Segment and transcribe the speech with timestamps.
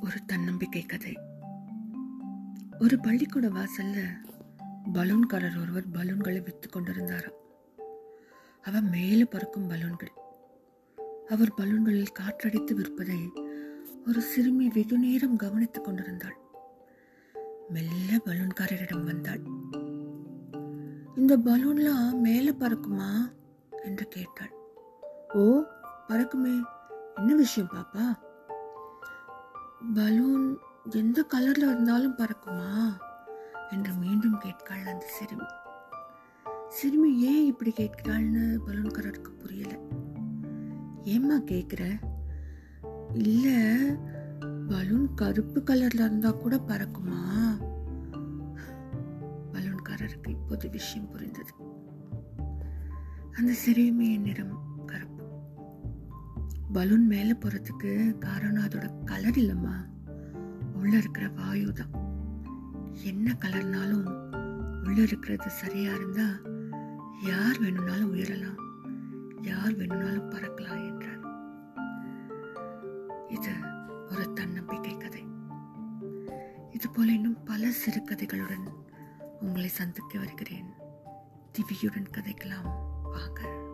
[0.00, 1.18] ஒரு தன்னம்பிக்கை கதை.
[2.78, 4.04] ஒரு பள்ளிக்கூட வாசல்ல
[4.92, 7.36] பலூன்காரர் ஒருவர் பலூன்களை விற்று கொண்டிருந்தாராம்.
[8.62, 10.10] அவ மேலே பறக்கும் பலூன்கள்.
[11.28, 13.30] அவர் பலூன்களில் காற்றடித்து விற்பதை
[14.06, 16.36] ஒரு சிறுமி வெகு நேரம் கவனித்துக் கொண்டிருந்தாள்.
[17.68, 19.40] மெல்ல பலூன்காரரிடம் வந்தாள்.
[21.16, 23.32] இந்த பலூன்லாம் மேலே பறக்குமா?
[23.84, 24.52] என்று கேட்டாள்.
[25.34, 25.62] ஓ
[26.08, 26.62] பறக்குமே.
[27.14, 28.26] என்ன விஷயம் பாப்பா?
[29.94, 30.58] பலூன்
[30.90, 33.00] எந்த கலரில் இருந்தாலும் பறக்குமா?
[33.70, 35.44] என்று மீண்டும் கேட்காள் அந்த சிறுமி.
[36.68, 39.78] சிறுமி ஏன் இப்படி கேட்கிறாள்னு பலூன்காரருக்கு புரியல.
[41.02, 42.00] ஏம்மா கேட்குற
[43.14, 43.96] இல்லை
[44.68, 47.22] பலூன் கருப்பு கலரில் இருந்தால் கூட பறக்குமா?
[49.52, 51.52] பலூன்காரருக்கு இப்போது விஷயம் புரிந்தது.
[53.32, 54.67] அந்த சிறுமியின் நிறம்
[56.72, 59.74] பலூன் மேலே போகிறதுக்கு காரணம் அதோட கலர் இல்லைம்மா.
[60.74, 61.90] உள்ளே இருக்கிற வாயு தான்.
[63.04, 64.04] என்ன கலர்னாலும்
[64.86, 66.40] உள்ளே இருக்கிறது சரியாக இருந்தால்
[67.22, 68.58] யார் வேணும்னாலும் உயரலாம்.
[69.42, 71.46] யார் வேணும்னாலும் பறக்கலாம் என்றார்.
[73.28, 73.52] இது
[74.10, 75.26] ஒரு தன்னம்பிக்கை கதை.
[76.72, 78.66] இது போல இன்னும் பல சிறுகதைகளுடன்
[79.40, 80.66] உங்களை சந்திக்க வருகிறேன்.
[81.52, 82.70] திவியுடன் கதைக்கலாம்
[83.02, 83.66] வாங்க.